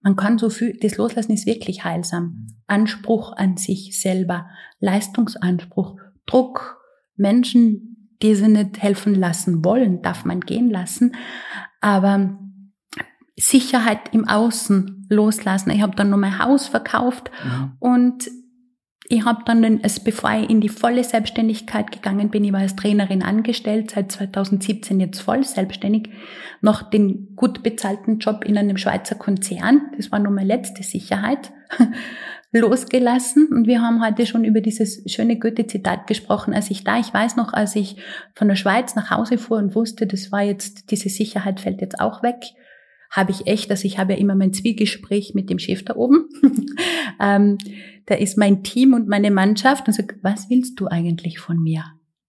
[0.00, 2.46] man kann so viel, das Loslassen ist wirklich heilsam.
[2.68, 4.46] Anspruch an sich selber,
[4.78, 6.78] Leistungsanspruch, Druck,
[7.16, 7.91] Menschen,
[8.22, 11.14] die sie nicht helfen lassen wollen, darf man gehen lassen.
[11.80, 12.38] Aber
[13.36, 15.70] Sicherheit im Außen loslassen.
[15.70, 17.72] Ich habe dann noch mein Haus verkauft mhm.
[17.80, 18.30] und
[19.08, 23.22] ich habe dann, bevor ich in die volle Selbstständigkeit gegangen bin, ich war als Trainerin
[23.22, 26.08] angestellt, seit 2017 jetzt voll selbstständig,
[26.62, 29.90] noch den gut bezahlten Job in einem Schweizer Konzern.
[29.96, 31.52] Das war nur meine letzte Sicherheit
[32.52, 33.48] losgelassen.
[33.48, 36.54] Und wir haben heute schon über dieses schöne Goethe-Zitat gesprochen.
[36.54, 37.96] Als ich da, ich weiß noch, als ich
[38.34, 41.98] von der Schweiz nach Hause fuhr und wusste, das war jetzt, diese Sicherheit fällt jetzt
[42.00, 42.44] auch weg,
[43.10, 46.28] habe ich echt, also ich habe ja immer mein Zwiegespräch mit dem Chef da oben.
[47.20, 47.58] ähm,
[48.06, 51.84] da ist mein Team und meine Mannschaft und sagt, was willst du eigentlich von mir?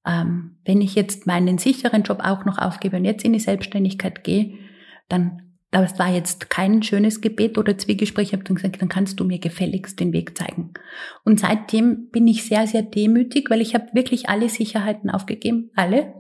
[0.06, 4.26] Ähm, wenn ich jetzt meinen sicheren Job auch noch aufgebe und jetzt in die Selbstständigkeit
[4.26, 4.56] gehe,
[5.08, 5.43] dann
[5.82, 8.28] das war jetzt kein schönes Gebet oder Zwiegespräch.
[8.28, 10.74] Ich habe dann gesagt, dann kannst du mir gefälligst den Weg zeigen.
[11.24, 16.14] Und seitdem bin ich sehr, sehr demütig, weil ich habe wirklich alle Sicherheiten aufgegeben, alle.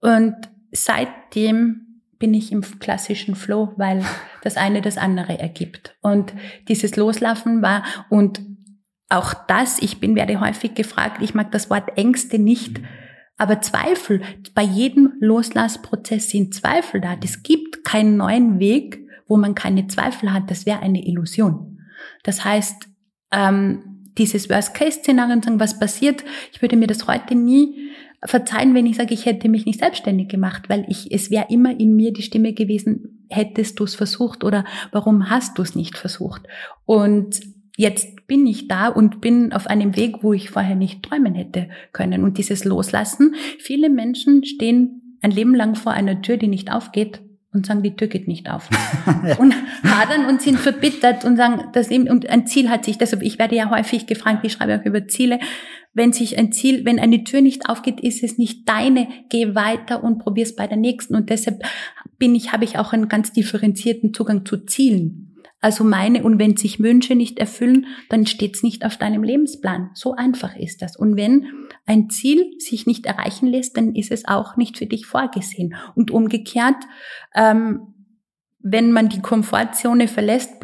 [0.00, 0.34] Und
[0.72, 4.04] seitdem bin ich im klassischen Flow, weil
[4.42, 5.96] das eine das andere ergibt.
[6.02, 6.32] Und
[6.68, 8.40] dieses Loslaufen war und
[9.08, 12.80] auch das, ich bin, werde häufig gefragt, ich mag das Wort Ängste nicht,
[13.42, 14.22] aber Zweifel,
[14.54, 17.16] bei jedem Loslassprozess sind Zweifel da.
[17.24, 20.48] Es gibt keinen neuen Weg, wo man keine Zweifel hat.
[20.48, 21.80] Das wäre eine Illusion.
[22.22, 22.86] Das heißt,
[23.32, 27.90] ähm, dieses Worst-Case-Szenario sagen, was passiert, ich würde mir das heute nie
[28.24, 31.76] verzeihen, wenn ich sage, ich hätte mich nicht selbstständig gemacht, weil ich, es wäre immer
[31.80, 35.98] in mir die Stimme gewesen, hättest du es versucht oder warum hast du es nicht
[35.98, 36.42] versucht?
[36.84, 37.40] Und
[37.76, 41.68] jetzt bin ich da und bin auf einem Weg, wo ich vorher nicht träumen hätte
[41.92, 42.24] können.
[42.24, 47.20] Und dieses Loslassen, viele Menschen stehen ein Leben lang vor einer Tür, die nicht aufgeht
[47.52, 48.70] und sagen, die Tür geht nicht auf.
[49.38, 53.20] und hadern und sind verbittert und sagen, das eben, und ein Ziel hat sich, deshalb,
[53.20, 55.38] ich werde ja häufig gefragt, ich schreibe auch über Ziele,
[55.92, 60.02] wenn sich ein Ziel, wenn eine Tür nicht aufgeht, ist es nicht deine, geh weiter
[60.02, 61.14] und probier's bei der nächsten.
[61.14, 61.62] Und deshalb
[62.16, 65.31] bin ich, habe ich auch einen ganz differenzierten Zugang zu Zielen.
[65.62, 69.90] Also meine, und wenn sich Wünsche nicht erfüllen, dann steht's nicht auf deinem Lebensplan.
[69.94, 70.96] So einfach ist das.
[70.96, 71.46] Und wenn
[71.86, 75.76] ein Ziel sich nicht erreichen lässt, dann ist es auch nicht für dich vorgesehen.
[75.94, 76.76] Und umgekehrt,
[77.34, 77.94] ähm,
[78.58, 80.60] wenn man die Komfortzone verlässt,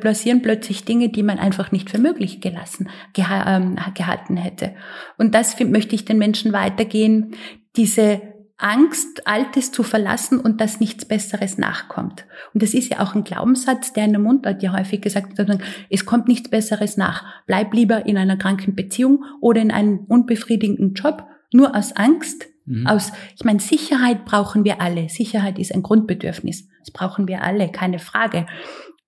[0.00, 4.74] passieren plötzlich Dinge, die man einfach nicht für möglich gelassen, ähm, gehalten hätte.
[5.18, 7.34] Und das möchte ich den Menschen weitergehen,
[7.76, 12.26] diese Angst, Altes zu verlassen und dass nichts Besseres nachkommt.
[12.52, 15.60] Und das ist ja auch ein Glaubenssatz, der in der Mundart ja häufig gesagt wird,
[15.90, 17.24] es kommt nichts Besseres nach.
[17.46, 22.88] Bleib lieber in einer kranken Beziehung oder in einem unbefriedigenden Job, nur aus Angst, mhm.
[22.88, 25.08] aus, ich meine, Sicherheit brauchen wir alle.
[25.08, 26.68] Sicherheit ist ein Grundbedürfnis.
[26.80, 28.46] Das brauchen wir alle, keine Frage.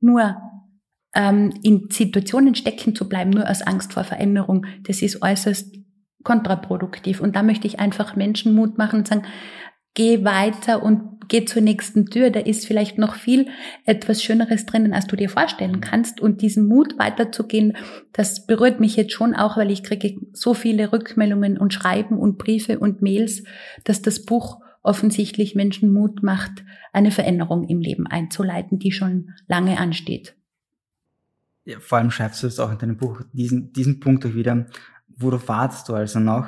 [0.00, 0.36] Nur
[1.12, 5.79] ähm, in Situationen stecken zu bleiben, nur aus Angst vor Veränderung, das ist äußerst
[6.22, 7.20] kontraproduktiv.
[7.20, 9.22] Und da möchte ich einfach Menschen Mut machen und sagen,
[9.94, 12.30] geh weiter und geh zur nächsten Tür.
[12.30, 13.48] Da ist vielleicht noch viel
[13.85, 16.20] etwas Schöneres drinnen, als du dir vorstellen kannst.
[16.20, 17.76] Und diesen Mut weiterzugehen,
[18.12, 22.38] das berührt mich jetzt schon auch, weil ich kriege so viele Rückmeldungen und Schreiben und
[22.38, 23.44] Briefe und Mails,
[23.85, 29.78] dass das Buch offensichtlich Menschen Mut macht, eine Veränderung im Leben einzuleiten, die schon lange
[29.78, 30.35] ansteht.
[31.64, 34.66] Ja, vor allem schreibst du es auch in deinem Buch, diesen, diesen Punkt auch wieder,
[35.20, 36.46] worauf wartest du also noch?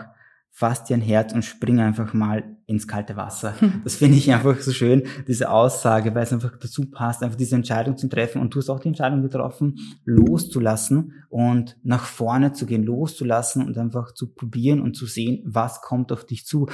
[0.54, 3.54] Fass dir ein Herz und spring einfach mal ins kalte Wasser.
[3.84, 7.56] Das finde ich einfach so schön, diese Aussage, weil es einfach dazu passt, einfach diese
[7.56, 8.40] Entscheidung zu treffen.
[8.40, 13.78] Und du hast auch die Entscheidung getroffen, loszulassen und nach vorne zu gehen, loszulassen und
[13.78, 16.66] einfach zu probieren und zu sehen, was kommt auf dich zu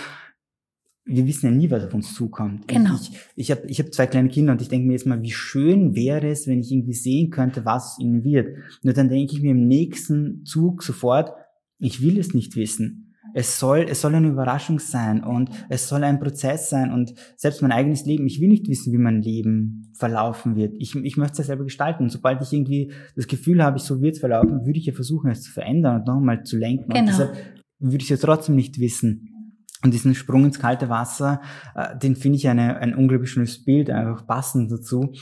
[1.09, 2.69] wir wissen ja nie, was auf uns zukommt.
[2.69, 2.95] Genau.
[2.95, 5.31] Ich, ich habe ich hab zwei kleine Kinder und ich denke mir jetzt mal, wie
[5.31, 8.59] schön wäre es, wenn ich irgendwie sehen könnte, was ihnen wird.
[8.83, 11.33] Nur dann denke ich mir im nächsten Zug sofort,
[11.79, 13.15] ich will es nicht wissen.
[13.35, 17.61] Es soll, es soll eine Überraschung sein und es soll ein Prozess sein und selbst
[17.61, 20.75] mein eigenes Leben, ich will nicht wissen, wie mein Leben verlaufen wird.
[20.79, 22.05] Ich, ich möchte es ja selber gestalten.
[22.05, 25.31] Und sobald ich irgendwie das Gefühl habe, so wird es verlaufen, würde ich ja versuchen,
[25.31, 26.89] es zu verändern und nochmal zu lenken.
[26.89, 27.01] Genau.
[27.01, 27.37] Und deshalb
[27.79, 29.55] würde ich es ja trotzdem nicht wissen.
[29.85, 31.41] Und diesen Sprung ins kalte Wasser,
[31.75, 35.13] äh, den finde ich eine, ein unglaublich schönes Bild, einfach passend dazu,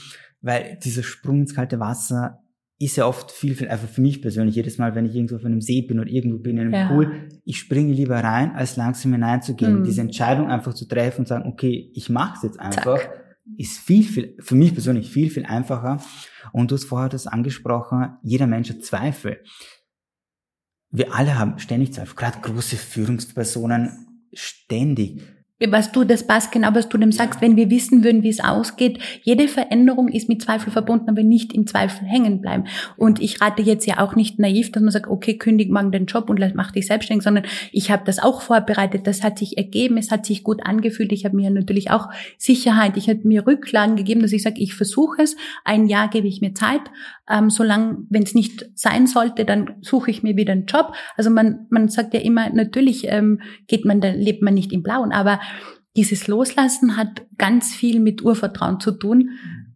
[0.41, 2.39] weil dieser Sprung ins kalte Wasser
[2.79, 5.45] ist ja oft viel, viel, einfach für mich persönlich, jedes Mal, wenn ich irgendwo auf
[5.45, 6.87] einem See bin oder irgendwo bin in einem Ja.
[6.89, 9.79] Pool, ich springe lieber rein, als langsam hineinzugehen.
[9.79, 9.83] Mhm.
[9.83, 13.37] Diese Entscheidung einfach zu treffen und sagen, okay, ich mache es jetzt einfach, Zack.
[13.57, 16.01] ist viel, viel, für mich persönlich viel, viel einfacher.
[16.51, 19.41] Und du hast vorher das angesprochen, jeder Mensch hat Zweifel.
[20.91, 25.21] Wir alle haben ständig Zweifel, gerade große Führungspersonen ständig.
[25.59, 28.43] Was du, das passt genau, was du dem sagst, wenn wir wissen würden, wie es
[28.43, 28.99] ausgeht.
[29.23, 32.65] Jede Veränderung ist mit Zweifel verbunden, aber nicht im Zweifel hängen bleiben.
[32.95, 36.05] Und ich rate jetzt ja auch nicht naiv, dass man sagt, okay, kündig morgen den
[36.05, 39.97] Job und mach dich selbstständig, sondern ich habe das auch vorbereitet, das hat sich ergeben,
[39.97, 41.11] es hat sich gut angefühlt.
[41.11, 44.75] Ich habe mir natürlich auch Sicherheit, ich habe mir Rücklagen gegeben, dass ich sage, ich
[44.75, 46.81] versuche es, ein Jahr gebe ich mir Zeit,
[47.29, 50.93] ähm, solange, wenn es nicht sein sollte, dann suche ich mir wieder einen Job.
[51.15, 54.83] Also man, man sagt ja immer, natürlich ähm, geht man, da lebt man nicht im
[54.83, 55.39] Blauen, aber
[55.97, 59.31] dieses Loslassen hat ganz viel mit Urvertrauen zu tun.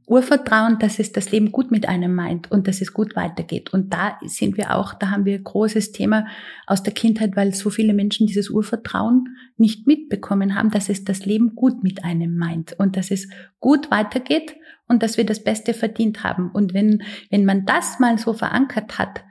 [0.07, 3.71] Urvertrauen, dass es das Leben gut mit einem meint und dass es gut weitergeht.
[3.73, 6.27] Und da sind wir auch, da haben wir ein großes Thema
[6.67, 9.25] aus der Kindheit, weil so viele Menschen dieses Urvertrauen
[9.57, 13.89] nicht mitbekommen haben, dass es das Leben gut mit einem meint und dass es gut
[13.91, 14.55] weitergeht
[14.87, 16.51] und dass wir das Beste verdient haben.
[16.51, 19.23] Und wenn, wenn man das mal so verankert hat,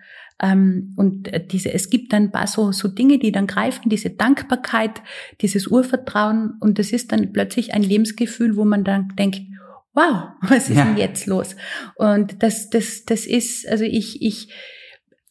[0.43, 4.11] ähm, und diese, es gibt dann ein paar so, so Dinge, die dann greifen, diese
[4.11, 5.03] Dankbarkeit,
[5.43, 9.43] dieses Urvertrauen und das ist dann plötzlich ein Lebensgefühl, wo man dann denkt,
[9.95, 10.85] wow, was ist Ja.
[10.85, 11.57] denn jetzt los?
[11.97, 14.53] Und das, das, das ist, also ich, ich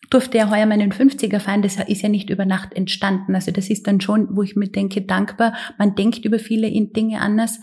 [0.09, 3.35] durfte ja heuer meinen 50er feiern, das ist ja nicht über Nacht entstanden.
[3.35, 6.93] Also das ist dann schon, wo ich mir denke, dankbar, man denkt über viele in-
[6.93, 7.59] Dinge anders.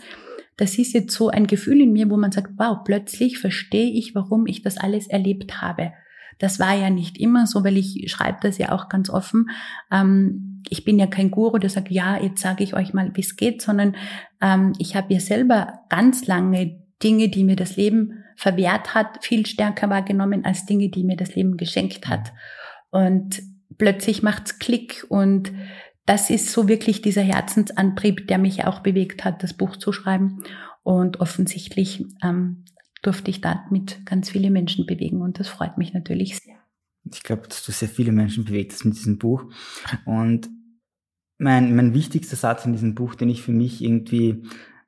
[0.55, 4.15] Das ist jetzt so ein Gefühl in mir, wo man sagt, wow, plötzlich verstehe ich,
[4.15, 5.91] warum ich das alles erlebt habe.
[6.39, 9.49] Das war ja nicht immer so, weil ich schreibe das ja auch ganz offen.
[9.91, 13.21] Ähm, ich bin ja kein Guru, der sagt, ja, jetzt sage ich euch mal, wie
[13.21, 13.95] es geht, sondern
[14.41, 19.45] ähm, ich habe ja selber ganz lange Dinge, die mir das Leben verwehrt hat, viel
[19.45, 22.33] stärker wahrgenommen als Dinge, die mir das Leben geschenkt hat.
[22.89, 23.41] Und
[23.77, 25.51] plötzlich macht's Klick und
[26.05, 30.41] das ist so wirklich dieser Herzensantrieb, der mich auch bewegt hat, das Buch zu schreiben.
[30.83, 32.63] Und offensichtlich ähm,
[33.01, 36.55] durfte ich damit ganz viele Menschen bewegen und das freut mich natürlich sehr.
[37.11, 39.45] Ich glaube, dass du sehr viele Menschen bewegt hast mit diesem Buch.
[40.05, 40.49] Und
[41.37, 44.43] mein, mein wichtigster Satz in diesem Buch, den ich für mich irgendwie,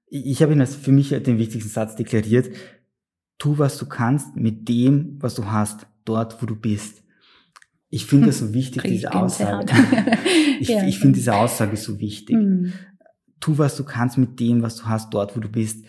[0.10, 2.50] ich, habe ihn als für mich den wichtigsten Satz deklariert.
[3.38, 7.04] Tu, was du kannst mit dem, was du hast, dort, wo du bist.
[7.89, 9.74] Ich finde das so wichtig, Krieg diese Aussage.
[10.60, 10.86] Ich, Ja.
[10.86, 12.36] ich finde diese Aussage so wichtig.
[12.36, 12.74] Hm.
[13.39, 15.86] Tu, was du kannst mit dem, was du hast, dort, wo du bist.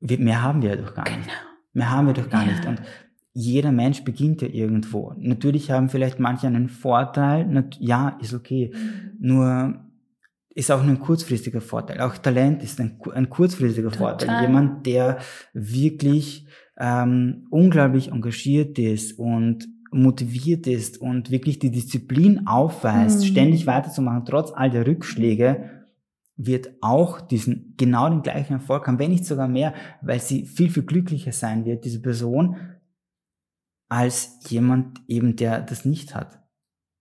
[0.00, 1.20] Wir, mehr haben wir ja doch gar nicht.
[1.22, 1.32] Genau.
[1.74, 2.52] Mehr haben wir doch gar Ja.
[2.52, 2.66] nicht.
[2.66, 2.82] Und
[3.32, 5.14] jeder Mensch beginnt ja irgendwo.
[5.16, 7.68] Natürlich haben vielleicht manche einen Vorteil.
[7.78, 8.72] Ja, ist okay.
[9.20, 9.84] Nur
[10.58, 12.00] ist auch nur ein kurzfristiger Vorteil.
[12.00, 14.18] Auch Talent ist ein, ein kurzfristiger Total.
[14.18, 14.42] Vorteil.
[14.42, 15.18] Jemand, der
[15.52, 23.26] wirklich ähm, unglaublich engagiert ist und motiviert ist und wirklich die Disziplin aufweist, Mhm.
[23.26, 25.86] ständig weiterzumachen, trotz all der Rückschläge,
[26.36, 30.70] wird auch diesen genau den gleichen Erfolg haben, wenn nicht sogar mehr, weil sie viel,
[30.70, 32.56] viel glücklicher sein wird, diese Person,
[33.88, 36.40] als jemand eben, der das nicht hat.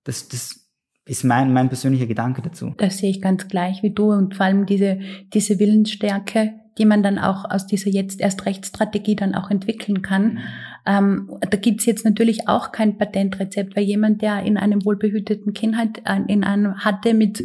[0.04, 0.67] Das, das
[1.08, 2.74] ist mein, mein persönlicher Gedanke dazu.
[2.78, 5.00] Das sehe ich ganz gleich wie du und vor allem diese,
[5.34, 10.40] diese Willensstärke, die man dann auch aus dieser jetzt erst Rechtsstrategie dann auch entwickeln kann.
[10.86, 16.02] Ähm, da gibt's jetzt natürlich auch kein Patentrezept, weil jemand, der in einem wohlbehüteten Kindheit
[16.28, 17.44] in einem hatte mit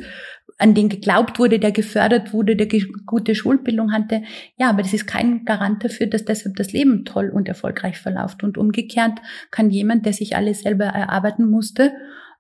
[0.59, 4.23] an den geglaubt wurde, der gefördert wurde, der ge gute Schulbildung hatte.
[4.57, 8.45] Ja, aber das ist kein Garant dafür, dass deshalb das Leben toll und erfolgreich verläuft.
[8.45, 9.19] Und umgekehrt
[9.51, 11.93] kann jemand, der sich alles selber erarbeiten musste,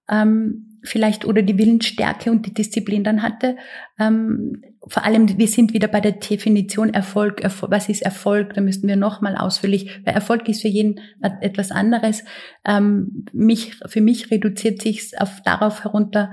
[0.08, 3.56] ähm, vielleicht oder die Willensstärke und die Disziplin dann hatte.
[3.98, 7.40] Ähm, vor allem, wir sind wieder bei der Definition Erfolg.
[7.40, 8.54] Erfolg was ist Erfolg?
[8.54, 11.00] Da müssten wir nochmal ausführlich, weil Erfolg ist für jeden
[11.40, 12.24] etwas anderes.
[12.64, 16.32] Ähm, mich, für mich reduziert sich auf darauf herunter,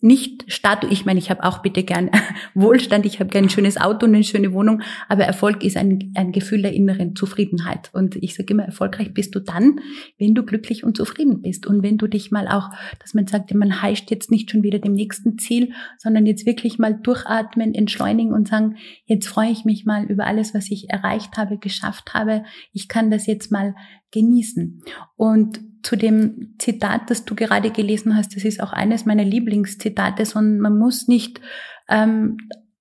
[0.00, 2.10] nicht Status, ich meine, ich habe auch bitte gern
[2.54, 6.12] Wohlstand, ich habe gern ein schönes Auto und eine schöne Wohnung, aber Erfolg ist ein,
[6.14, 7.90] ein Gefühl der inneren Zufriedenheit.
[7.92, 9.80] Und ich sage immer, erfolgreich bist du dann,
[10.18, 11.66] wenn du glücklich und zufrieden bist.
[11.66, 14.78] Und wenn du dich mal auch, dass man sagt, man heischt jetzt nicht schon wieder
[14.78, 19.84] dem nächsten Ziel, sondern jetzt wirklich mal durchatmen, entschleunigen und sagen, jetzt freue ich mich
[19.84, 22.44] mal über alles, was ich erreicht habe, geschafft habe.
[22.72, 23.74] Ich kann das jetzt mal
[24.10, 24.82] genießen.
[25.16, 30.24] Und zu dem Zitat, das du gerade gelesen hast, das ist auch eines meiner Lieblingszitate,
[30.26, 31.40] sondern man muss nicht,
[31.88, 32.36] ähm,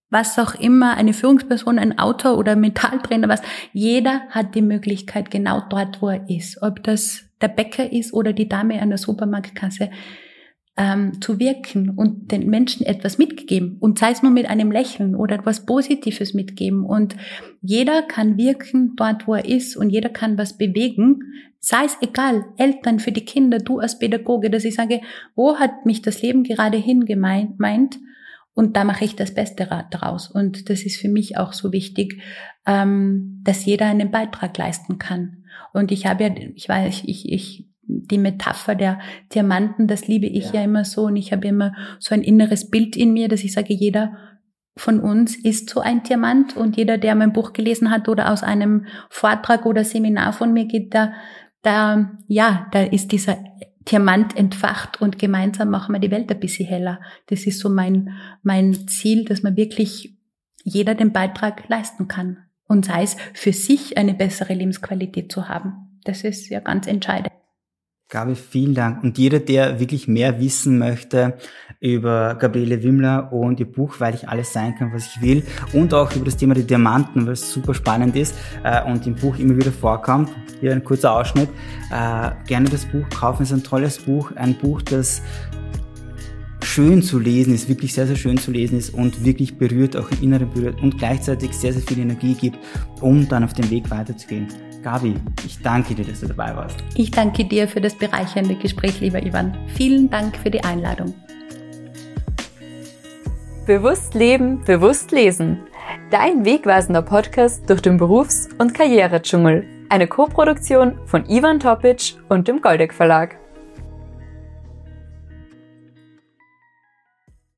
[0.10, 3.42] was auch immer, eine Führungsperson, ein Autor oder ein Mentaltrainer, was,
[3.74, 6.62] jeder hat die Möglichkeit genau dort, wo er ist.
[6.62, 9.89] Ob das der Bäcker ist oder die Dame an der Supermarktkasse,
[10.80, 15.13] ähm, zu wirken und den Menschen etwas mitgeben und sei es nur mit einem Lächeln
[15.13, 17.17] oder etwas Positives mitgeben und
[17.61, 21.19] jeder kann wirken dort, wo er ist und jeder kann was bewegen,
[21.59, 25.01] sei es egal, Eltern für die Kinder, du als Pädagoge, dass ich sage,
[25.36, 27.99] wo hat mich das Leben gerade hingemeint?
[28.53, 30.30] Und da mache ich das Beste daraus.
[30.30, 32.21] Und das ist für mich auch so wichtig,
[32.65, 35.43] ähm, dass jeder einen Beitrag leisten kann.
[35.73, 39.00] Und ich habe ja, ich weiß, ich, ich, die Metapher der
[39.34, 41.06] Diamanten, das liebe ich ja, ja immer so.
[41.06, 44.16] Und ich habe immer so ein inneres Bild in mir, dass ich sage, jeder
[44.78, 48.44] von uns ist so ein Diamant und jeder, der mein Buch gelesen hat oder aus
[48.44, 51.14] einem Vortrag oder Seminar von mir geht, da,
[51.64, 53.38] da, ja, da ist dieser
[53.92, 57.02] Diamant entfacht und gemeinsam machen wir die Welt ein bisschen heller.
[57.28, 58.14] Das ist so mein,
[58.44, 60.16] mein Ziel, dass man wirklich
[60.64, 62.38] jeder den Beitrag leisten kann.
[62.68, 66.00] Und sei es für sich eine bessere Lebensqualität zu haben.
[66.04, 67.34] Das ist ja ganz entscheidend.
[68.10, 69.03] Gabi, vielen Dank.
[69.03, 71.38] Und jeder, der wirklich mehr wissen möchte
[71.80, 75.43] über Gabriele Wimmler und ihr Buch, weil ich alles sein kann, was ich will,
[75.74, 78.34] und auch über das Thema der Diamanten, weil es super spannend ist
[78.64, 81.49] äh, und im Buch immer wieder vorkommt, hier ein kurzer Ausschnitt,
[81.91, 83.43] äh, gerne das Buch kaufen.
[83.43, 85.22] Es ist ein tolles Buch, ein Buch, das
[86.64, 90.10] schön zu lesen ist, wirklich sehr, sehr schön zu lesen ist und wirklich berührt, auch
[90.10, 92.57] im Inneren berührt und gleichzeitig sehr, sehr viel Energie gibt,
[93.01, 94.47] um dann auf den Weg weiterzugehen.
[94.82, 95.15] Gabi,
[95.45, 96.77] ich danke dir, dass du dabei warst.
[96.95, 99.57] Ich danke dir für das bereichernde Gespräch, lieber Ivan.
[99.75, 101.13] Vielen Dank für die Einladung.
[103.65, 105.59] Bewusst leben, bewusst lesen.
[106.11, 109.65] Dein wegweisender Podcast durch den Berufs- und Karrieredschungel.
[109.89, 113.38] Eine Koproduktion von Ivan Topic und dem Goldeck Verlag.